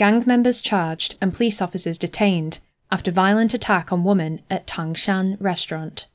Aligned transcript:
Gang 0.00 0.24
members 0.24 0.62
charged 0.62 1.18
and 1.20 1.34
police 1.34 1.60
officers 1.60 1.98
detained 1.98 2.60
after 2.90 3.10
violent 3.10 3.52
attack 3.52 3.92
on 3.92 4.02
woman 4.02 4.42
at 4.48 4.66
Tangshan 4.66 5.36
restaurant. 5.38 6.08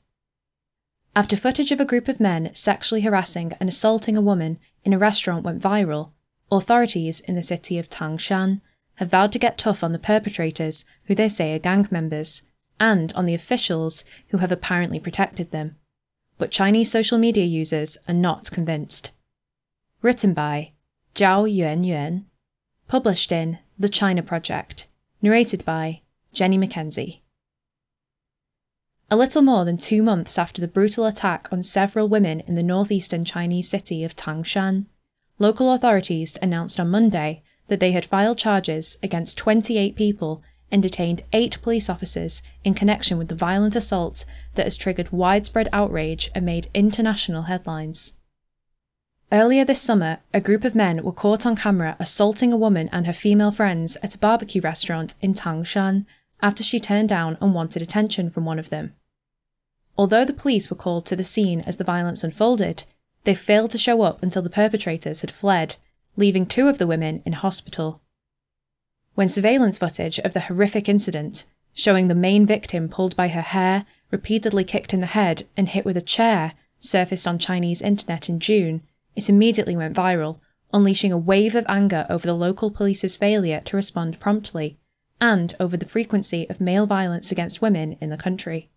After 1.14 1.36
footage 1.36 1.70
of 1.70 1.78
a 1.78 1.84
group 1.84 2.08
of 2.08 2.18
men 2.18 2.52
sexually 2.52 3.02
harassing 3.02 3.52
and 3.60 3.68
assaulting 3.68 4.16
a 4.16 4.20
woman 4.20 4.58
in 4.82 4.92
a 4.92 4.98
restaurant 4.98 5.44
went 5.44 5.62
viral, 5.62 6.10
authorities 6.50 7.20
in 7.20 7.36
the 7.36 7.44
city 7.44 7.78
of 7.78 7.88
Tangshan 7.88 8.60
have 8.96 9.10
vowed 9.10 9.30
to 9.30 9.38
get 9.38 9.56
tough 9.56 9.84
on 9.84 9.92
the 9.92 10.00
perpetrators, 10.00 10.84
who 11.04 11.14
they 11.14 11.28
say 11.28 11.54
are 11.54 11.60
gang 11.60 11.86
members, 11.88 12.42
and 12.80 13.12
on 13.12 13.24
the 13.24 13.34
officials 13.34 14.02
who 14.30 14.38
have 14.38 14.50
apparently 14.50 14.98
protected 14.98 15.52
them. 15.52 15.76
But 16.38 16.50
Chinese 16.50 16.90
social 16.90 17.18
media 17.18 17.44
users 17.44 17.98
are 18.08 18.14
not 18.14 18.50
convinced. 18.50 19.12
Written 20.02 20.34
by 20.34 20.72
Zhao 21.14 21.48
Yuanyuan, 21.48 22.24
published 22.88 23.30
in 23.30 23.60
The 23.78 23.90
China 23.90 24.22
Project, 24.22 24.88
narrated 25.20 25.62
by 25.62 26.00
Jenny 26.32 26.56
McKenzie. 26.56 27.20
A 29.10 29.16
little 29.16 29.42
more 29.42 29.66
than 29.66 29.76
two 29.76 30.02
months 30.02 30.38
after 30.38 30.62
the 30.62 30.68
brutal 30.68 31.04
attack 31.04 31.48
on 31.52 31.62
several 31.62 32.08
women 32.08 32.40
in 32.40 32.54
the 32.54 32.62
northeastern 32.62 33.26
Chinese 33.26 33.68
city 33.68 34.02
of 34.02 34.16
Tangshan, 34.16 34.86
local 35.38 35.74
authorities 35.74 36.38
announced 36.40 36.80
on 36.80 36.90
Monday 36.90 37.42
that 37.68 37.78
they 37.78 37.92
had 37.92 38.06
filed 38.06 38.38
charges 38.38 38.96
against 39.02 39.36
28 39.36 39.94
people 39.94 40.42
and 40.72 40.82
detained 40.82 41.24
eight 41.34 41.60
police 41.60 41.90
officers 41.90 42.42
in 42.64 42.72
connection 42.72 43.18
with 43.18 43.28
the 43.28 43.34
violent 43.34 43.76
assault 43.76 44.24
that 44.54 44.64
has 44.64 44.78
triggered 44.78 45.12
widespread 45.12 45.68
outrage 45.70 46.30
and 46.34 46.46
made 46.46 46.70
international 46.72 47.42
headlines. 47.42 48.14
Earlier 49.32 49.64
this 49.64 49.82
summer, 49.82 50.20
a 50.32 50.40
group 50.40 50.64
of 50.64 50.76
men 50.76 51.02
were 51.02 51.12
caught 51.12 51.44
on 51.44 51.56
camera 51.56 51.96
assaulting 51.98 52.52
a 52.52 52.56
woman 52.56 52.88
and 52.92 53.06
her 53.06 53.12
female 53.12 53.50
friends 53.50 53.96
at 54.00 54.14
a 54.14 54.18
barbecue 54.18 54.60
restaurant 54.60 55.14
in 55.20 55.34
Tangshan 55.34 56.06
after 56.40 56.62
she 56.62 56.78
turned 56.78 57.08
down 57.08 57.36
and 57.40 57.52
wanted 57.52 57.82
attention 57.82 58.30
from 58.30 58.44
one 58.44 58.58
of 58.58 58.70
them. 58.70 58.94
Although 59.98 60.24
the 60.24 60.32
police 60.32 60.70
were 60.70 60.76
called 60.76 61.06
to 61.06 61.16
the 61.16 61.24
scene 61.24 61.60
as 61.62 61.76
the 61.76 61.84
violence 61.84 62.22
unfolded, 62.22 62.84
they 63.24 63.34
failed 63.34 63.72
to 63.72 63.78
show 63.78 64.02
up 64.02 64.22
until 64.22 64.42
the 64.42 64.50
perpetrators 64.50 65.22
had 65.22 65.30
fled, 65.32 65.74
leaving 66.16 66.46
two 66.46 66.68
of 66.68 66.78
the 66.78 66.86
women 66.86 67.20
in 67.26 67.32
hospital. 67.32 68.00
When 69.16 69.28
surveillance 69.28 69.78
footage 69.78 70.20
of 70.20 70.34
the 70.34 70.40
horrific 70.40 70.88
incident, 70.88 71.46
showing 71.72 72.06
the 72.06 72.14
main 72.14 72.46
victim 72.46 72.88
pulled 72.88 73.16
by 73.16 73.28
her 73.28 73.40
hair, 73.40 73.86
repeatedly 74.12 74.62
kicked 74.62 74.94
in 74.94 75.00
the 75.00 75.06
head, 75.06 75.42
and 75.56 75.68
hit 75.68 75.84
with 75.84 75.96
a 75.96 76.02
chair, 76.02 76.52
surfaced 76.78 77.26
on 77.26 77.40
Chinese 77.40 77.82
internet 77.82 78.28
in 78.28 78.38
June, 78.38 78.82
it 79.16 79.28
immediately 79.28 79.76
went 79.76 79.96
viral, 79.96 80.38
unleashing 80.72 81.12
a 81.12 81.18
wave 81.18 81.54
of 81.54 81.66
anger 81.68 82.06
over 82.08 82.26
the 82.26 82.34
local 82.34 82.70
police's 82.70 83.16
failure 83.16 83.60
to 83.64 83.76
respond 83.76 84.20
promptly, 84.20 84.78
and 85.20 85.56
over 85.58 85.76
the 85.76 85.86
frequency 85.86 86.48
of 86.50 86.60
male 86.60 86.86
violence 86.86 87.32
against 87.32 87.62
women 87.62 87.96
in 88.00 88.10
the 88.10 88.16
country. 88.16 88.70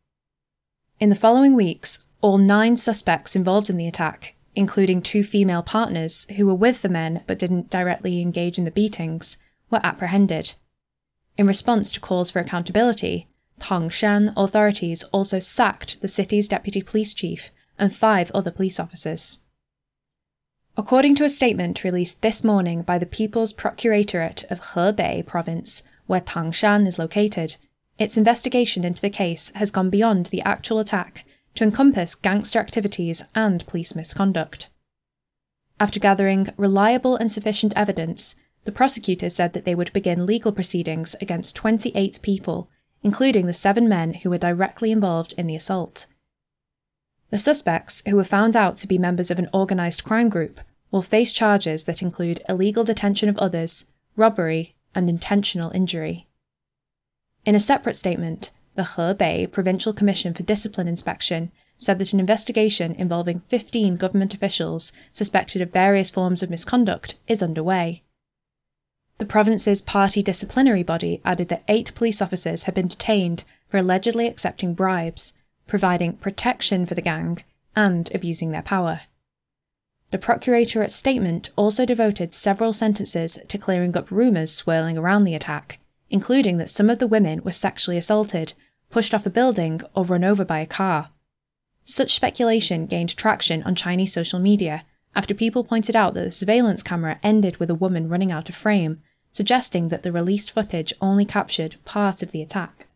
In 0.99 1.09
the 1.09 1.15
following 1.15 1.55
weeks, 1.55 2.05
all 2.21 2.37
nine 2.37 2.77
suspects 2.77 3.35
involved 3.35 3.69
in 3.69 3.77
the 3.77 3.87
attack, 3.87 4.35
including 4.55 5.01
two 5.01 5.23
female 5.23 5.61
partners 5.61 6.25
who 6.35 6.45
were 6.45 6.55
with 6.55 6.81
the 6.81 6.89
men 6.89 7.23
but 7.27 7.39
didn't 7.39 7.69
directly 7.69 8.21
engage 8.21 8.57
in 8.57 8.65
the 8.65 8.71
beatings, 8.71 9.37
were 9.69 9.81
apprehended. 9.83 10.55
In 11.37 11.47
response 11.47 11.91
to 11.93 11.99
calls 11.99 12.31
for 12.31 12.39
accountability, 12.39 13.27
Tangshan 13.59 14.33
authorities 14.35 15.03
also 15.11 15.39
sacked 15.39 16.01
the 16.01 16.07
city's 16.07 16.47
deputy 16.47 16.81
police 16.81 17.13
chief 17.13 17.51
and 17.77 17.93
five 17.93 18.31
other 18.31 18.51
police 18.51 18.79
officers. 18.79 19.39
According 20.79 21.15
to 21.15 21.25
a 21.25 21.29
statement 21.29 21.83
released 21.83 22.21
this 22.21 22.41
morning 22.41 22.83
by 22.83 22.97
the 22.97 23.05
People's 23.05 23.51
Procuratorate 23.51 24.45
of 24.49 24.61
Hebei 24.61 25.25
province, 25.25 25.83
where 26.07 26.21
Tangshan 26.21 26.87
is 26.87 26.97
located, 26.97 27.57
its 27.97 28.15
investigation 28.15 28.85
into 28.85 29.01
the 29.01 29.09
case 29.09 29.51
has 29.55 29.71
gone 29.71 29.89
beyond 29.89 30.27
the 30.27 30.41
actual 30.43 30.79
attack 30.79 31.25
to 31.55 31.65
encompass 31.65 32.15
gangster 32.15 32.59
activities 32.59 33.25
and 33.35 33.67
police 33.67 33.93
misconduct. 33.93 34.69
After 35.81 35.99
gathering 35.99 36.47
reliable 36.55 37.17
and 37.17 37.29
sufficient 37.29 37.73
evidence, 37.75 38.37
the 38.63 38.71
prosecutors 38.71 39.35
said 39.35 39.51
that 39.51 39.65
they 39.65 39.75
would 39.75 39.91
begin 39.91 40.25
legal 40.25 40.53
proceedings 40.53 41.13
against 41.19 41.57
28 41.57 42.19
people, 42.21 42.69
including 43.03 43.47
the 43.47 43.53
seven 43.53 43.89
men 43.89 44.13
who 44.13 44.29
were 44.29 44.37
directly 44.37 44.93
involved 44.93 45.33
in 45.37 45.45
the 45.45 45.57
assault. 45.57 46.05
The 47.31 47.37
suspects, 47.37 48.01
who 48.07 48.15
were 48.15 48.23
found 48.23 48.55
out 48.55 48.77
to 48.77 48.87
be 48.87 48.97
members 48.97 49.29
of 49.29 49.39
an 49.39 49.49
organised 49.53 50.05
crime 50.05 50.29
group, 50.29 50.61
will 50.91 51.01
face 51.01 51.31
charges 51.33 51.83
that 51.83 52.01
include 52.01 52.41
illegal 52.49 52.83
detention 52.83 53.29
of 53.29 53.37
others, 53.37 53.85
robbery, 54.15 54.75
and 54.95 55.09
intentional 55.09 55.71
injury. 55.71 56.27
In 57.45 57.55
a 57.55 57.59
separate 57.59 57.95
statement, 57.95 58.51
the 58.75 58.83
Hebei 58.83 59.51
Provincial 59.51 59.93
Commission 59.93 60.33
for 60.33 60.43
Discipline 60.43 60.87
Inspection 60.87 61.51
said 61.77 61.99
that 61.99 62.13
an 62.13 62.19
investigation 62.19 62.93
involving 62.93 63.39
15 63.39 63.95
government 63.97 64.33
officials 64.33 64.91
suspected 65.13 65.61
of 65.61 65.71
various 65.71 66.09
forms 66.09 66.43
of 66.43 66.49
misconduct 66.49 67.15
is 67.27 67.41
underway. 67.41 68.03
The 69.17 69.25
province's 69.25 69.81
party 69.81 70.23
disciplinary 70.23 70.83
body 70.83 71.21
added 71.25 71.49
that 71.49 71.63
eight 71.67 71.93
police 71.93 72.21
officers 72.21 72.63
had 72.63 72.73
been 72.73 72.87
detained 72.87 73.43
for 73.67 73.77
allegedly 73.77 74.27
accepting 74.27 74.73
bribes, 74.73 75.33
providing 75.67 76.13
protection 76.13 76.85
for 76.85 76.95
the 76.95 77.01
gang, 77.01 77.43
and 77.75 78.09
abusing 78.13 78.51
their 78.51 78.61
power. 78.61 79.01
The 80.11 80.17
Procuratorate 80.17 80.91
statement 80.91 81.51
also 81.55 81.85
devoted 81.85 82.33
several 82.33 82.73
sentences 82.73 83.37
to 83.47 83.57
clearing 83.57 83.95
up 83.95 84.09
rumours 84.09 84.53
swirling 84.53 84.97
around 84.97 85.23
the 85.23 85.35
attack, 85.35 85.79
including 86.09 86.57
that 86.57 86.69
some 86.69 86.89
of 86.89 86.99
the 86.99 87.07
women 87.07 87.43
were 87.43 87.51
sexually 87.51 87.97
assaulted 87.97 88.53
pushed 88.89 89.13
off 89.13 89.25
a 89.25 89.29
building, 89.29 89.81
or 89.93 90.03
run 90.03 90.23
over 90.23 90.43
by 90.43 90.59
a 90.59 90.65
car. 90.65 91.11
Such 91.83 92.15
speculation 92.15 92.85
gained 92.85 93.15
traction 93.15 93.63
on 93.63 93.75
Chinese 93.75 94.13
social 94.13 94.39
media 94.39 94.85
after 95.15 95.33
people 95.33 95.63
pointed 95.63 95.95
out 95.95 96.13
that 96.13 96.23
the 96.23 96.31
surveillance 96.31 96.83
camera 96.83 97.19
ended 97.23 97.57
with 97.57 97.69
a 97.69 97.75
woman 97.75 98.07
running 98.07 98.31
out 98.31 98.49
of 98.49 98.55
frame, 98.55 99.01
suggesting 99.31 99.87
that 99.89 100.03
the 100.03 100.11
released 100.11 100.51
footage 100.51 100.93
only 101.01 101.25
captured 101.25 101.75
part 101.85 102.21
of 102.21 102.31
the 102.31 102.41
attack. 102.41 102.87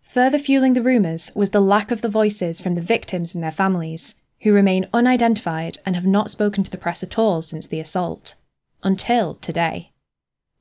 Further 0.00 0.38
fueling 0.38 0.74
the 0.74 0.82
rumours 0.82 1.30
was 1.34 1.50
the 1.50 1.60
lack 1.60 1.90
of 1.90 2.00
the 2.00 2.08
voices 2.08 2.60
from 2.60 2.74
the 2.74 2.80
victims 2.80 3.34
and 3.34 3.42
their 3.42 3.50
families, 3.50 4.14
who 4.40 4.52
remain 4.52 4.88
unidentified 4.92 5.78
and 5.84 5.94
have 5.94 6.06
not 6.06 6.30
spoken 6.30 6.62
to 6.64 6.70
the 6.70 6.78
press 6.78 7.02
at 7.02 7.18
all 7.18 7.42
since 7.42 7.66
the 7.66 7.80
assault. 7.80 8.34
Until 8.82 9.34
today. 9.34 9.92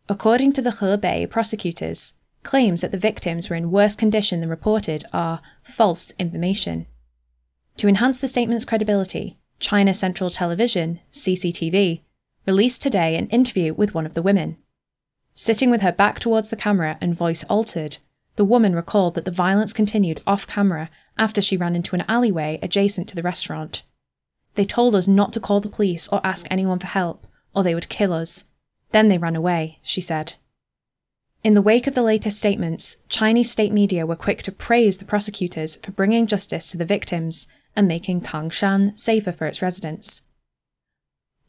According 0.08 0.54
to 0.54 0.62
the 0.62 0.70
Hebei 0.70 1.30
prosecutors, 1.30 2.14
claims 2.44 2.82
that 2.82 2.92
the 2.92 2.98
victims 2.98 3.50
were 3.50 3.56
in 3.56 3.72
worse 3.72 3.96
condition 3.96 4.40
than 4.40 4.50
reported 4.50 5.04
are 5.12 5.42
false 5.64 6.14
information. 6.20 6.86
To 7.78 7.88
enhance 7.88 8.20
the 8.20 8.28
statement's 8.28 8.66
credibility, 8.66 9.38
China 9.60 9.94
Central 9.94 10.30
Television, 10.30 11.00
CCTV, 11.12 12.02
released 12.46 12.82
today 12.82 13.18
an 13.18 13.28
interview 13.28 13.74
with 13.74 13.94
one 13.94 14.06
of 14.06 14.14
the 14.14 14.22
women. 14.22 14.58
Sitting 15.34 15.70
with 15.70 15.82
her 15.82 15.92
back 15.92 16.20
towards 16.20 16.50
the 16.50 16.56
camera 16.56 16.98
and 17.02 17.16
voice 17.16 17.44
altered, 17.46 17.98
the 18.36 18.46
woman 18.46 18.76
recalled 18.76 19.16
that 19.16 19.26
the 19.26 19.32
violence 19.32 19.74
continued 19.74 20.22
off 20.28 20.48
camera 20.48 20.90
after 21.18 21.42
she 21.42 21.58
ran 21.58 21.76
into 21.76 21.96
an 21.96 22.04
alleyway 22.08 22.60
adjacent 22.62 23.08
to 23.10 23.16
the 23.16 23.22
restaurant. 23.22 23.84
They 24.56 24.66
told 24.66 24.96
us 24.96 25.08
not 25.08 25.34
to 25.34 25.40
call 25.40 25.62
the 25.62 25.70
police 25.70 26.08
or 26.08 26.22
ask 26.24 26.48
anyone 26.50 26.80
for 26.80 26.88
help, 26.88 27.28
or 27.54 27.64
they 27.64 27.76
would 27.76 27.90
kill 27.90 28.14
us. 28.14 28.46
Then 28.92 29.08
they 29.08 29.18
ran 29.18 29.36
away, 29.36 29.80
she 29.82 30.02
said. 30.02 30.36
In 31.44 31.54
the 31.54 31.62
wake 31.62 31.86
of 31.86 31.96
the 31.96 32.02
latest 32.02 32.40
statements, 32.40 32.98
Chinese 33.08 33.52
state 33.52 33.72
media 33.72 34.06
were 34.06 34.16
quick 34.16 34.42
to 34.44 34.52
praise 34.52 34.98
the 34.98 35.06
prosecutors 35.06 35.76
for 35.76 35.92
bringing 35.92 36.26
justice 36.26 36.72
to 36.72 36.78
the 36.78 36.86
victims 36.86 37.48
and 37.76 37.88
making 37.88 38.22
Tangshan 38.22 38.98
safer 38.98 39.32
for 39.32 39.46
its 39.46 39.62
residents. 39.62 40.24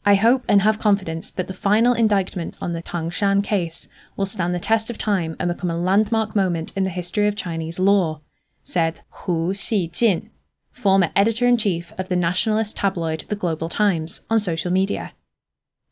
I 0.07 0.15
hope 0.15 0.45
and 0.47 0.61
have 0.61 0.79
confidence 0.79 1.31
that 1.31 1.49
the 1.49 1.53
final 1.53 1.91
indictment 1.91 2.55
on 2.61 2.71
the 2.71 2.81
Tangshan 2.81 3.43
case 3.43 3.89
will 4.15 4.25
stand 4.25 4.55
the 4.55 4.57
test 4.59 4.89
of 4.89 4.97
time 4.97 5.35
and 5.37 5.49
become 5.49 5.69
a 5.69 5.75
landmark 5.75 6.33
moment 6.33 6.71
in 6.77 6.85
the 6.85 6.89
history 6.89 7.27
of 7.27 7.35
Chinese 7.35 7.77
law, 7.77 8.21
said 8.63 9.01
Hu 9.09 9.51
Xijin, 9.51 10.29
former 10.71 11.09
editor 11.13 11.45
in 11.45 11.57
chief 11.57 11.91
of 11.97 12.07
the 12.07 12.15
nationalist 12.15 12.77
tabloid 12.77 13.25
The 13.27 13.35
Global 13.35 13.67
Times, 13.67 14.21
on 14.29 14.39
social 14.39 14.71
media. 14.71 15.11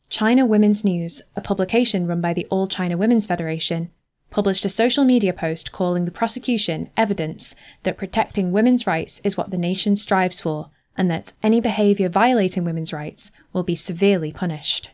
China 0.08 0.46
Women's 0.46 0.82
News, 0.82 1.20
a 1.36 1.42
publication 1.42 2.06
run 2.06 2.22
by 2.22 2.32
the 2.32 2.46
All 2.46 2.66
China 2.66 2.96
Women's 2.96 3.26
Federation, 3.26 3.90
published 4.30 4.64
a 4.64 4.70
social 4.70 5.04
media 5.04 5.34
post 5.34 5.72
calling 5.72 6.06
the 6.06 6.10
prosecution 6.10 6.88
evidence 6.96 7.54
that 7.82 7.98
protecting 7.98 8.50
women's 8.50 8.86
rights 8.86 9.20
is 9.24 9.36
what 9.36 9.50
the 9.50 9.58
nation 9.58 9.94
strives 9.94 10.40
for 10.40 10.70
and 10.96 11.10
that 11.10 11.32
any 11.42 11.60
behaviour 11.60 12.08
violating 12.08 12.64
women's 12.64 12.92
rights 12.92 13.30
will 13.52 13.62
be 13.62 13.76
severely 13.76 14.32
punished. 14.32 14.90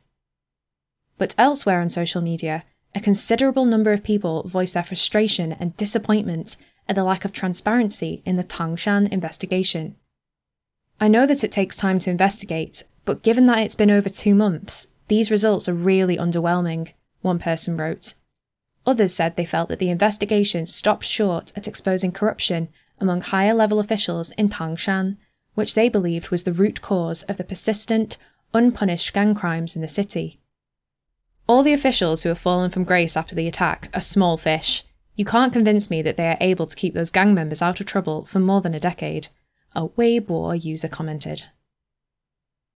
But 1.18 1.34
elsewhere 1.38 1.80
on 1.80 1.90
social 1.90 2.20
media, 2.20 2.64
a 2.94 3.00
considerable 3.00 3.64
number 3.64 3.92
of 3.92 4.04
people 4.04 4.42
voiced 4.46 4.74
their 4.74 4.82
frustration 4.82 5.52
and 5.52 5.76
disappointment 5.76 6.56
at 6.88 6.96
the 6.96 7.04
lack 7.04 7.24
of 7.24 7.32
transparency 7.32 8.22
in 8.26 8.36
the 8.36 8.44
Tangshan 8.44 9.10
investigation. 9.10 9.96
I 11.00 11.08
know 11.08 11.26
that 11.26 11.42
it 11.42 11.52
takes 11.52 11.76
time 11.76 11.98
to 12.00 12.10
investigate, 12.10 12.84
but 13.04 13.22
given 13.22 13.46
that 13.46 13.58
it's 13.58 13.74
been 13.74 13.90
over 13.90 14.08
two 14.08 14.34
months, 14.34 14.88
these 15.08 15.30
results 15.30 15.68
are 15.68 15.74
really 15.74 16.16
underwhelming, 16.16 16.92
one 17.22 17.38
person 17.38 17.76
wrote. 17.76 18.14
Others 18.86 19.14
said 19.14 19.36
they 19.36 19.44
felt 19.44 19.68
that 19.68 19.78
the 19.78 19.90
investigation 19.90 20.66
stopped 20.66 21.04
short 21.04 21.52
at 21.56 21.68
exposing 21.68 22.12
corruption 22.12 22.68
among 23.00 23.20
higher 23.20 23.54
level 23.54 23.78
officials 23.78 24.32
in 24.32 24.48
Tangshan, 24.48 25.16
which 25.54 25.74
they 25.74 25.88
believed 25.88 26.30
was 26.30 26.44
the 26.44 26.52
root 26.52 26.80
cause 26.80 27.22
of 27.24 27.36
the 27.36 27.44
persistent, 27.44 28.18
unpunished 28.54 29.12
gang 29.12 29.34
crimes 29.34 29.76
in 29.76 29.82
the 29.82 29.88
city. 29.88 30.40
All 31.46 31.62
the 31.62 31.72
officials 31.72 32.22
who 32.22 32.28
have 32.28 32.38
fallen 32.38 32.70
from 32.70 32.84
grace 32.84 33.16
after 33.16 33.34
the 33.34 33.48
attack 33.48 33.88
are 33.92 34.00
small 34.00 34.36
fish. 34.36 34.84
You 35.16 35.24
can't 35.24 35.52
convince 35.52 35.90
me 35.90 36.00
that 36.02 36.16
they 36.16 36.28
are 36.28 36.38
able 36.40 36.66
to 36.66 36.76
keep 36.76 36.94
those 36.94 37.10
gang 37.10 37.34
members 37.34 37.60
out 37.60 37.80
of 37.80 37.86
trouble 37.86 38.24
for 38.24 38.38
more 38.38 38.60
than 38.60 38.74
a 38.74 38.80
decade, 38.80 39.28
a 39.74 39.88
Weibo 39.88 40.62
user 40.62 40.88
commented. 40.88 41.48